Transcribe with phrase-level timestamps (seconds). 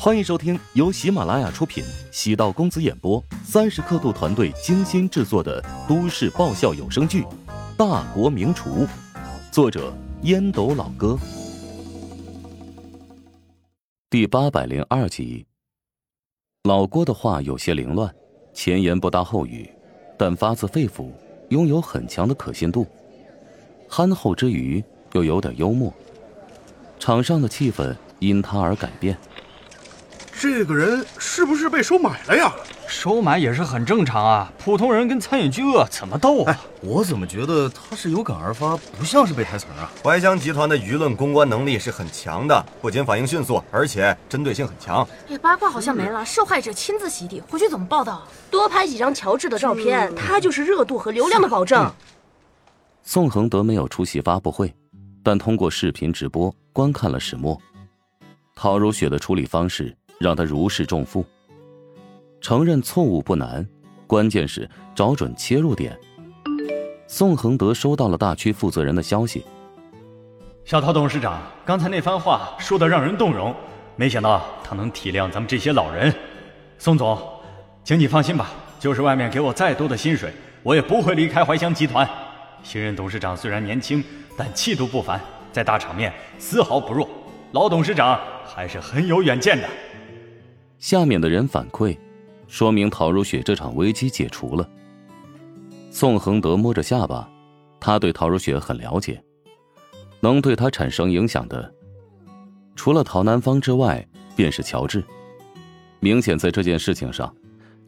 [0.00, 7.22] 欢迎收听由喜马拉雅出品、喜道公子演播、三十刻度团队精心制作的都市爆笑有声剧
[7.76, 8.86] 《大国名厨》，
[9.50, 9.92] 作者
[10.22, 11.18] 烟斗老哥，
[14.08, 15.44] 第八百零二集。
[16.62, 18.14] 老郭的话有些凌乱，
[18.54, 19.68] 前言不搭后语，
[20.16, 21.10] 但发自肺腑，
[21.48, 22.86] 拥有很强的可信度。
[23.88, 24.82] 憨厚之余
[25.14, 25.92] 又有点幽默，
[27.00, 29.18] 场上的气氛因他而改变。
[30.40, 32.52] 这个人是不是被收买了呀？
[32.86, 36.56] 收买也是很正常啊，普通人跟餐饮巨鳄怎么斗啊？
[36.80, 39.90] 我怎么觉得他是有感而发，不像是被台词啊？
[40.00, 45.06] 怀香集团的舆论公关能力是很强的，不仅反应迅速，而且针对性很强。
[45.28, 48.22] 哎，八卦好像没了，受害者亲自洗底，回去怎么报道？
[48.48, 51.92] 多拍几张乔治的照片，他就是热度和流量的保证。
[53.02, 54.72] 宋恒德没有出席发布会，
[55.24, 57.60] 但通过视频直播观看了始末。
[58.54, 59.97] 陶如雪的处理方式。
[60.18, 61.24] 让他如释重负。
[62.40, 63.66] 承认错误不难，
[64.06, 65.98] 关键是找准切入点。
[67.06, 69.44] 宋恒德收到了大区负责人的消息。
[70.64, 73.54] 小陶董事长刚才那番话说的让人动容，
[73.96, 76.14] 没想到他能体谅咱们这些老人。
[76.78, 77.18] 宋总，
[77.82, 80.30] 请你放心吧，就是外面给我再多的薪水，
[80.62, 82.06] 我也不会离开怀香集团。
[82.62, 84.04] 新任董事长虽然年轻，
[84.36, 85.18] 但气度不凡，
[85.50, 87.08] 在大场面丝毫不弱。
[87.52, 89.66] 老董事长还是很有远见的。
[90.78, 91.96] 下面的人反馈，
[92.46, 94.68] 说明陶如雪这场危机解除了。
[95.90, 97.28] 宋恒德摸着下巴，
[97.80, 99.22] 他对陶如雪很了解，
[100.20, 101.72] 能对他产生影响的，
[102.76, 104.06] 除了陶南方之外，
[104.36, 105.02] 便是乔治。
[105.98, 107.34] 明显在这件事情上，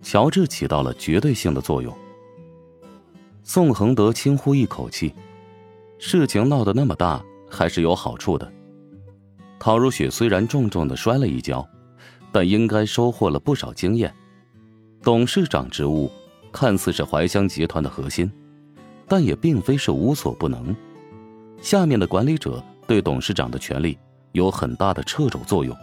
[0.02, 1.96] 乔治起到了绝对性的作用。
[3.44, 5.14] 宋恒德轻呼一口气，
[5.98, 8.52] 事情闹得那么大，还是有好处的。
[9.60, 11.64] 陶如雪虽然重重的摔了一跤。
[12.32, 14.14] 但应该收获了不少经验。
[15.02, 16.10] 董事长职务
[16.52, 18.30] 看似是怀香集团的核心，
[19.08, 20.74] 但也并非是无所不能。
[21.62, 23.98] 下面的管理者对董事长的权力
[24.32, 25.76] 有很大的掣肘作用。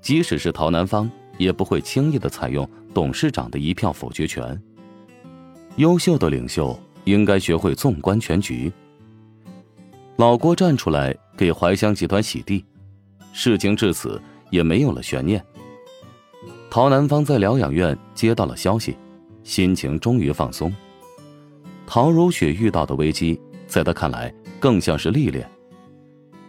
[0.00, 4.60] 即使是陶南方，也不会轻易的采用董事长的一票否决权。
[5.76, 8.72] 优秀的领袖应该学会纵观全局。
[10.16, 12.64] 老郭站出来给怀香集团洗地，
[13.32, 14.20] 事情至此。
[14.50, 15.44] 也没有了悬念。
[16.70, 18.96] 陶南方在疗养院接到了消息，
[19.42, 20.74] 心情终于放松。
[21.86, 25.48] 陶如雪遇到的危机，在他看来更像是历练。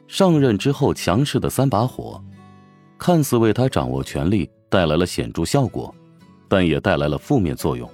[0.08, 2.22] 上任之后强势的三把火，
[2.98, 5.94] 看似为他掌握权力带来了显著效果，
[6.48, 7.90] 但也带来了负面作用。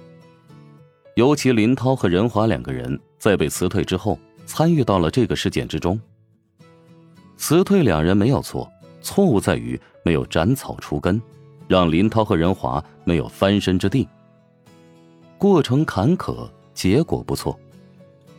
[1.14, 6.00] 尤其林涛和任华两个人在被辞退之后，参与到了这个事件之中。
[7.36, 8.70] 辞退两人没有错。
[9.02, 11.20] 错误在于没有斩草除根，
[11.66, 14.06] 让林涛和任华没有翻身之地。
[15.36, 17.58] 过程坎坷，结果不错。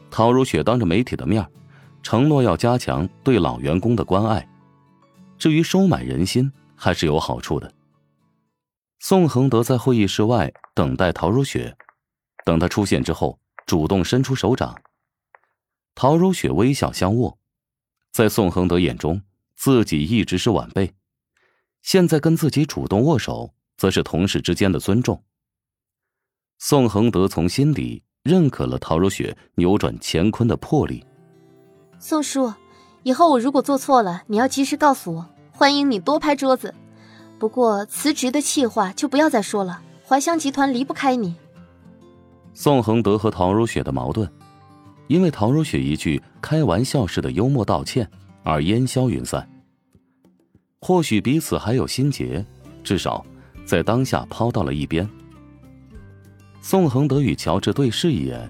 [0.10, 1.46] 陶如雪当着媒体的面，
[2.02, 4.48] 承诺要加强对老员工的关爱。
[5.38, 7.70] 至于收买人心，还是有好处的。
[9.00, 11.76] 宋恒德在会议室外等待陶如雪，
[12.46, 14.74] 等他出现之后，主动伸出手掌。
[15.96, 17.38] 陶如雪微笑相握，
[18.14, 19.22] 在宋恒德眼中。
[19.58, 20.94] 自己一直是晚辈，
[21.82, 25.24] 现在跟自己主动握手，则是同事之间的尊重。
[26.60, 31.06] 宋恒德从心底认可了陶如雪扭转乾坤的魄力。
[32.00, 32.54] 宋叔，
[33.04, 35.30] 以后我如果做错了，你要及时告诉我。
[35.52, 36.74] 欢迎你多拍桌子，
[37.40, 39.82] 不过辞职的气话就不要再说了。
[40.06, 41.36] 怀香集团离不开你。
[42.54, 44.30] 宋恒德和陶如雪的矛盾，
[45.08, 48.10] 因为陶如雪一句开玩笑式的幽默道歉。
[48.44, 49.46] 而烟消云散。
[50.82, 52.46] 或许彼此还有心结，
[52.84, 53.26] 至少
[53.66, 55.08] 在当下抛到了一边。
[56.62, 58.50] 宋恒德与乔治对视一眼，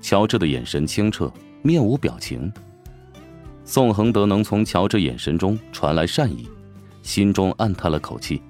[0.00, 2.50] 乔治的眼神清澈，面无表情。
[3.64, 6.48] 宋恒德能从乔治眼神中传来善意，
[7.02, 8.40] 心中暗叹了口气。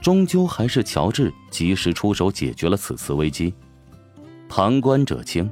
[0.00, 3.52] 终究还是乔治及时出手解决了此次危机。
[4.48, 5.50] 旁观者清，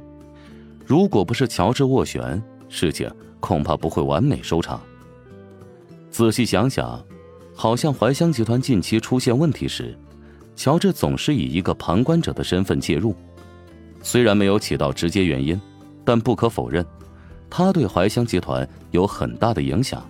[0.85, 3.09] 如果不是乔治斡旋，事情。
[3.39, 4.81] 恐怕不会完美收场。
[6.13, 7.03] 仔细想想，
[7.55, 9.97] 好像怀香集团近期出现问题时，
[10.55, 13.15] 乔治总是以一个旁观者的身份介入。
[14.03, 15.59] 虽然没有起到直接原因，
[16.05, 16.85] 但不可否认，
[17.49, 20.07] 他对怀香集团有很大的影响。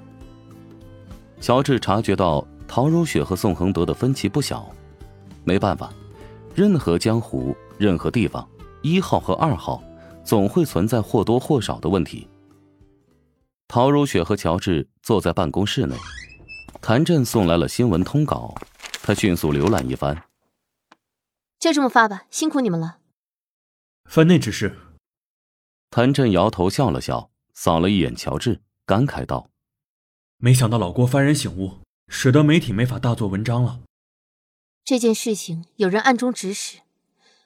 [1.39, 4.69] 乔治察觉到陶如雪和宋恒德的分歧不小，
[5.45, 5.89] 没办法，
[6.53, 8.45] 任何江湖，任何地方，
[8.81, 9.81] 一号和二号，
[10.25, 12.27] 总会存在或多或少的问题。
[13.75, 15.95] 陶如雪和乔治坐在办公室内，
[16.79, 18.53] 谭震送来了新闻通稿，
[19.01, 20.25] 他迅速浏览一番。
[21.57, 22.99] 就这么发吧，辛苦你们了。
[24.05, 24.77] 分内指示。
[25.89, 29.49] 谭震摇头笑了笑，扫了一眼乔治，感慨道
[30.37, 33.79] ：“没想到老郭幡然醒悟，使得媒体没法大做文章了。
[34.85, 36.81] 这件事情有人暗中指使，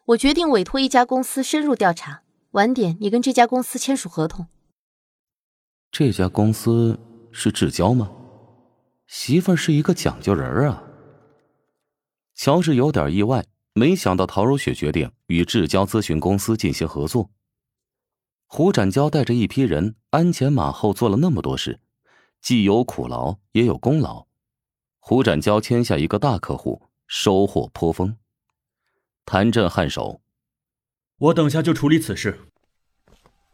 [0.08, 2.24] 我决定委托一家公司深入调查。
[2.52, 4.48] 晚点你跟这家公司签署合同。
[5.98, 7.00] 这家公司
[7.32, 8.12] 是至交吗？
[9.08, 10.84] 媳妇儿是一个讲究人啊。”
[12.38, 13.44] 乔治有点意外。
[13.74, 17.32] 没想到陶如雪决定与至交咨询公司进行合作。
[18.46, 21.80] 胡展娇带着一批人鞍前马后做了那么多事，
[22.42, 24.28] 既有苦劳也有功劳。
[25.00, 28.18] 胡展娇签下一个大客户，收获颇丰。
[29.26, 30.22] 谭震颔首
[31.18, 32.40] ：“我等下就处理此事。”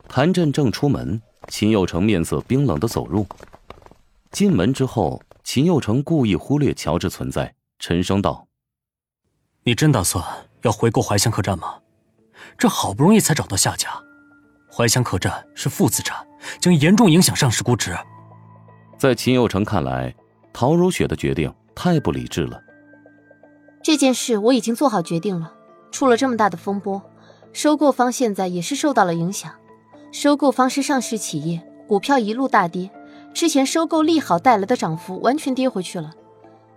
[0.10, 3.26] 谭震正出门，秦佑成面色冰冷的走入。
[4.32, 8.48] 进门之后，秦佑成故意忽略乔治存在，沉声道。
[9.64, 10.24] 你真打算
[10.64, 11.76] 要回购怀乡客栈吗？
[12.58, 13.90] 这好不容易才找到下家，
[14.72, 16.26] 怀乡客栈是负资产，
[16.60, 17.96] 将严重影响上市估值。
[18.98, 20.14] 在秦佑成看来，
[20.52, 22.62] 陶如雪的决定太不理智了。
[23.82, 25.54] 这件事我已经做好决定了，
[25.92, 27.02] 出了这么大的风波，
[27.54, 29.54] 收购方现在也是受到了影响。
[30.14, 32.88] 收购方是上市企业，股票一路大跌，
[33.34, 36.14] 之前收购利好带来的涨幅完全跌回去了。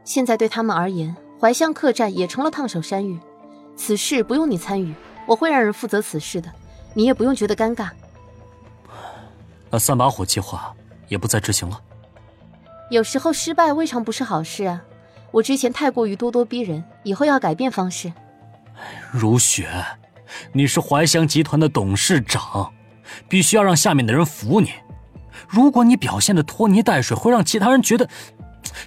[0.04, 3.20] 现在对他们而言，怀乡客栈也成了烫手山芋，
[3.76, 4.94] 此事不用你参与，
[5.26, 6.50] 我会让人负责此事的，
[6.94, 7.90] 你也不用觉得尴尬。
[9.68, 10.74] 那三把火计划
[11.06, 11.78] 也不再执行了。
[12.90, 14.82] 有时候失败未尝不是好事啊！
[15.30, 18.10] 我之前太过于咄咄逼人，以后要改变方式。
[19.12, 19.68] 如雪，
[20.52, 22.72] 你是怀香集团的董事长，
[23.28, 24.72] 必须要让下面的人服你。
[25.48, 28.08] 如果你表现的拖泥带水，会让其他人觉得，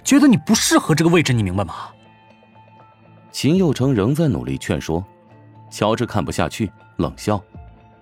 [0.02, 1.74] 觉得你不适合这个位置，你明白吗？
[3.30, 5.04] 秦佑成仍在努力劝说，
[5.70, 7.40] 乔治看不下去，冷笑：“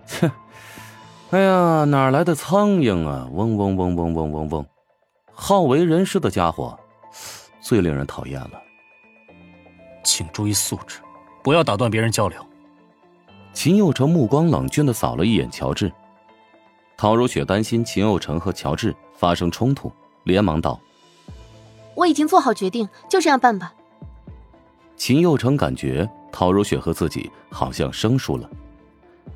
[0.06, 0.30] 切，
[1.30, 3.28] 哎呀，哪来的苍蝇啊！
[3.30, 4.66] 嗡嗡嗡嗡嗡嗡嗡，
[5.32, 6.78] 好为人师的家伙，
[7.60, 8.52] 最令人讨厌了。”
[10.02, 11.00] 请注意素质，
[11.44, 12.44] 不要打断别人交流。
[13.52, 15.92] 秦佑成目光冷峻的扫了一眼乔治，
[16.98, 19.90] 陶如雪担心秦佑成和乔治发生冲突，
[20.24, 20.80] 连忙道
[21.94, 23.72] ：“我已经做好决定，就这样办吧。”
[24.96, 28.50] 秦佑成感觉陶如雪和自己好像生疏了，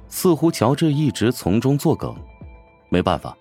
[0.08, 2.12] 似乎乔治一直从中作梗。
[2.88, 3.36] 没办法，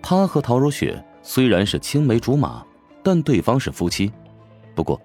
[0.00, 2.64] 他和陶如雪虽然是青梅竹马，
[3.02, 4.12] 但对方是夫妻。
[4.72, 5.00] 不过，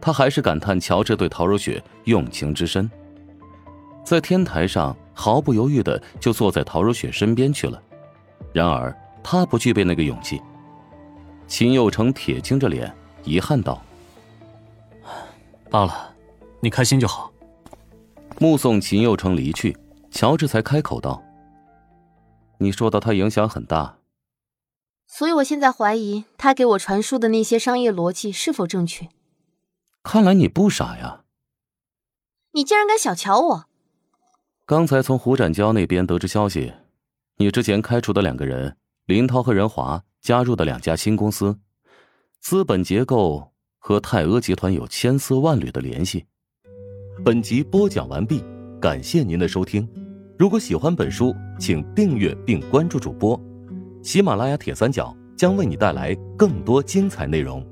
[0.00, 2.90] 他还是感叹乔治对陶如雪用情之深，
[4.02, 7.82] 在天台上毫不犹豫的就坐在陶如雪身边去了。
[8.52, 10.40] 然而，他不具备那个勇气。
[11.48, 13.82] 秦佑成铁青着脸，遗憾道。
[15.70, 16.14] 罢了，
[16.60, 17.32] 你开心就好。
[18.38, 19.76] 目送秦佑成离去，
[20.10, 21.22] 乔治才开口道
[22.58, 23.96] ：“你说到他影响很大，
[25.06, 29.08] 所以我现在怀疑他给我传输的那些商业逻辑是否正确。
[30.02, 31.24] 看来你不傻呀！
[32.52, 33.64] 你竟然敢小瞧我！
[34.68, 36.72] 刚才从胡展娇那边得知消息，
[37.36, 38.76] 你之前开除的两个人
[39.06, 41.56] 林涛和任华加入的两家新公司，
[42.40, 46.26] 资本结构。”和泰阿集团有千丝万缕的联系。
[47.24, 48.42] 本集播讲完毕，
[48.80, 49.88] 感谢您的收听。
[50.36, 53.40] 如果喜欢本书，请订阅并关注主播。
[54.02, 57.64] 喜马拉雅铁三角将为你带来更多精彩内容。